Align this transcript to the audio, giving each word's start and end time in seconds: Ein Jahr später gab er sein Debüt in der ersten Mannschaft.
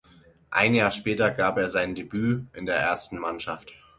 Ein 0.49 0.73
Jahr 0.73 0.89
später 0.89 1.29
gab 1.29 1.59
er 1.59 1.67
sein 1.69 1.93
Debüt 1.93 2.47
in 2.55 2.65
der 2.65 2.73
ersten 2.77 3.19
Mannschaft. 3.19 3.75